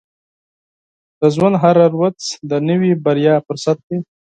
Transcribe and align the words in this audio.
•د 1.19 1.21
ژوند 1.35 1.55
هره 1.63 1.85
ورځ 1.99 2.21
د 2.49 2.51
نوې 2.69 2.91
بریا 3.03 3.35
فرصت 3.47 3.77
دی. 3.87 3.97